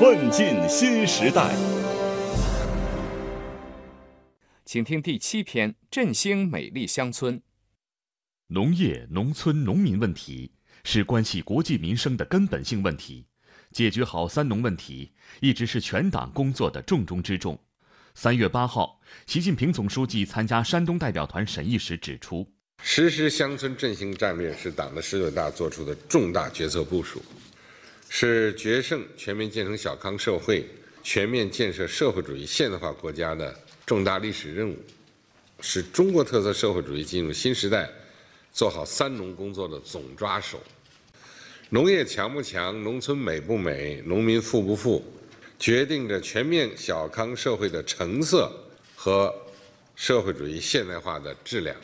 [0.00, 1.54] 奋进新时代。
[4.64, 7.40] 请听第七篇：振兴美丽乡村。
[8.48, 10.50] 农业、农村、农民问题
[10.82, 13.26] 是关系国计民生的根本性问题，
[13.70, 17.56] 解决好“三农”问题一直是全党工作的重中之重。
[18.14, 22.44] 三月八号，习近平总书记参加山东代表团审议时指出，
[22.82, 27.22] 实施乡村振兴战略是党的十九大作出的重大决策部署，
[28.16, 30.64] 是决胜全面建成小康社会、
[31.02, 33.52] 全面建设社会主义现代化国家的
[33.84, 34.78] 重大历史任务，
[35.60, 37.90] 是中国特色社会主义进入新时代。
[38.52, 40.62] 做好“三农”工作的总抓手，
[41.70, 45.04] 农业强不强，农村美不美，农民富不富，
[45.58, 48.48] 决定着全面小康社会的成色
[48.94, 49.34] 和
[49.96, 51.76] 社会主义现代化的质量。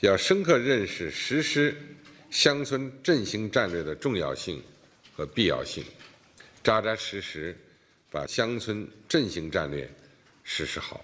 [0.00, 1.74] 要深刻认识实施
[2.30, 4.62] 乡村振兴战略的重要性
[5.16, 5.82] 和必要性，
[6.62, 7.56] 扎扎实实
[8.10, 9.90] 把乡村振兴战略
[10.44, 11.00] 实施好。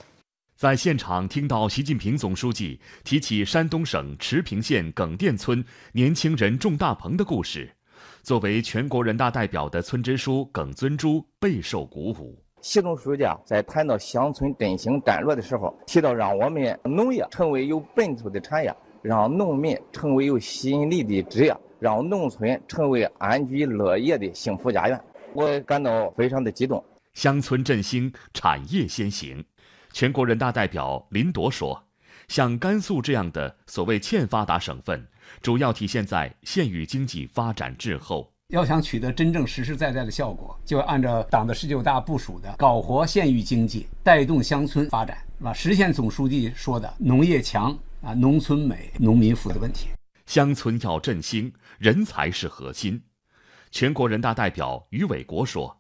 [0.55, 7.75] 在现场听到习近平总书记提起山东省茌平县耿店村年轻人种大棚的故事，
[8.23, 12.39] 作为全国人大代表的村支书耿尊珠备受鼓舞。
[12.61, 26.83] 习总书记啊在谈到乡村振兴战略的时候，提到让我们农业成为有奔头的产业，让农民成为有吸引力的职业，让农村成为安居乐业的幸福家园，我感到非常的激动。
[27.13, 29.45] 乡村振兴，产业先行。
[29.93, 31.83] 全国人大代表林铎说
[32.29, 35.05] ：“像甘肃这样的所谓欠发达省份，
[35.41, 38.33] 主要体现在县域经济发展滞后。
[38.51, 45.53] 要想取得真正实实在在的效果，就要按照党的十九大部署的，搞活县域经济，带动乡村发展，是吧？
[45.53, 49.89] 实现总书记说的农业强啊，农村美，农民富的问题。
[50.27, 53.03] 乡村要振兴，人才是核心。”
[53.71, 55.79] 全国人大代表于伟国说。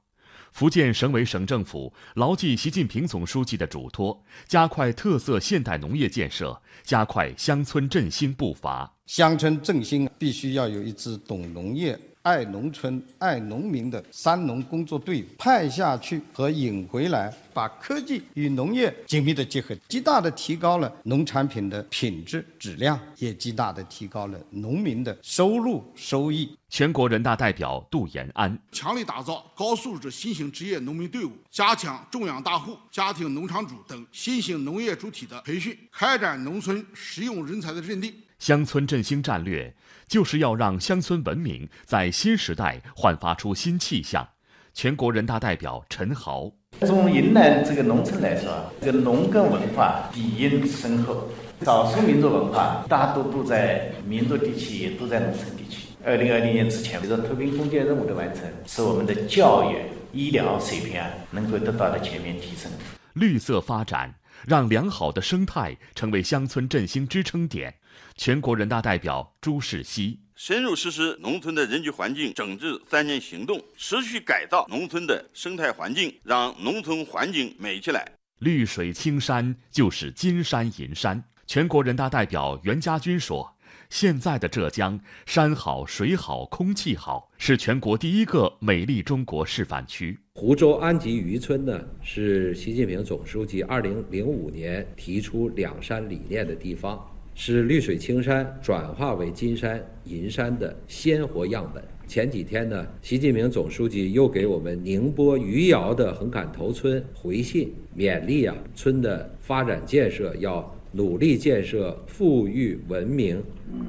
[0.53, 8.95] 福建省委省政府牢记习近平总书记的嘱托，加快特色现代农业建设，加快乡村振兴步伐。
[9.07, 11.99] 乡村振兴必须要有一支懂农业。
[12.23, 26.57] 爱农村、爱农民的“三农”工作队伍派下去和引回来，把科技与农业紧密的结合，极大的提高了农产品的品质质量，也极大的提高了农民的收入收益。
[26.69, 38.15] 全国人大代表杜延安强力打造高素质新型职业农民队伍，加强种养大户、家庭农场主等新型农业主体的培训，开展农村实用人才的认定。
[38.43, 39.73] 乡村振兴战略
[40.09, 44.29] 就是要让乡村文明在新时代焕发出新气象。
[44.75, 51.29] 全国人大代表陈豪，从云南这个农村来说，这个农耕文化底蕴深厚，
[51.61, 55.87] 少数民族文化大多都在民族地区，也都在农村地区。
[56.05, 59.77] 二零二零年之前，这个脱贫攻坚任务的完成，使我们的教育、
[60.13, 62.69] 医疗水平啊能够得到了全面提升。
[63.13, 64.13] 绿色发展，
[64.47, 67.75] 让良好的生态成为乡村振兴支撑点。
[68.17, 78.11] 全国人大代表朱世熙深入实施农村的人居环境整治三年行动，持续改造农村的生态环境，让农村环境美起来。
[78.39, 81.23] 绿水青山就是金山银山。
[81.47, 83.57] 全国人大代表袁家军说
[83.91, 90.19] ：“现在的浙江，山好水好空气好，是全国第一个美丽中国示范区。
[90.35, 96.99] 湖州安吉渔村呢，是习近平总书记二零零五年提出两山理念的地方。”
[97.35, 101.83] 是绿水青山转化为金山银山的鲜活样本。
[102.07, 110.61] 前几天呢，习近平总书记又给我们宁波余姚的横坎头村回信，勉励啊村的发展建设要
[110.93, 113.43] 努力建设富裕文明、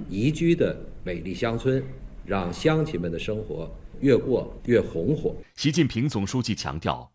[0.10, 1.84] 宜居的美丽乡村，
[2.26, 3.70] 让乡亲们的生活
[4.00, 5.36] 越过越红火。
[5.56, 7.10] 习近平总书记强调。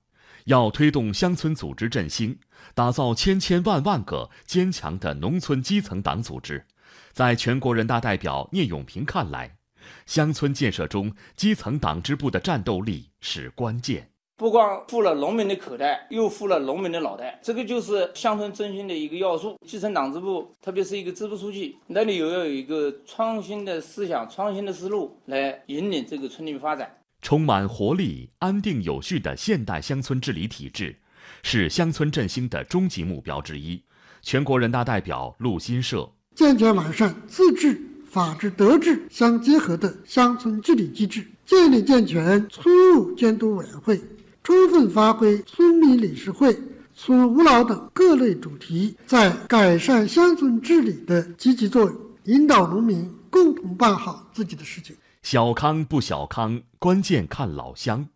[0.45, 2.39] 要推动乡村组织振兴，
[2.75, 6.65] 打造千千万万个坚强的农村基层党组织。
[7.13, 9.59] 在全国人大代表聂永平看来，
[10.07, 14.11] 乡村建设中基层党支部的战斗力是关键。
[14.39, 19.59] 不光富了农民的口袋，又富了农民的脑袋，这个就是乡村振兴的一个要素。
[19.67, 26.89] 基层党支部，特别是一个支部书记，那里又要有一个创新的思想、创新的思路来引领这个村里发展。
[27.21, 30.95] 充满活力、安定有序的现代乡村治理体制，
[31.43, 33.83] 是乡村振兴的终极目标之一。
[34.23, 37.77] 全国人大代表陆新社健全完善自治、
[38.07, 44.01] 法治、德治相结合的乡村治理机制，建立健全村务监督委员会，
[44.49, 46.59] 充分发挥村民理事会、
[46.95, 54.97] 村务劳等各类主题在改善乡村治理的积极作用，引导农民共同办好自己的事情。
[55.23, 58.09] 小康不小康，关键看老乡。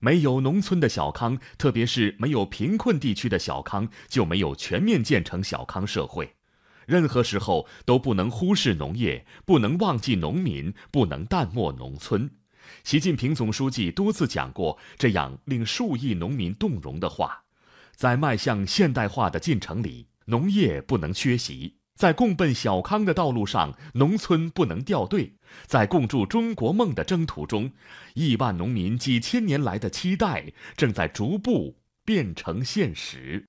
[0.00, 6.34] 没有农村的小康，特别是没有贫困地区的小康，就没有全面建成小康社会。
[6.84, 12.28] 任何时候都不能忽视农业，不能忘记农民，不能淡漠农村。
[12.84, 17.44] 习近平总书记多次讲过这样令数亿农民动容的话：
[17.94, 25.32] 在迈向现代化的进程里，农业不能缺席；在共奔小康的道路上，农村不能掉队；
[25.66, 27.72] 在共筑中国梦的征途中，
[28.14, 33.46] 亿万农民几千年来的期待正在逐步变成现实。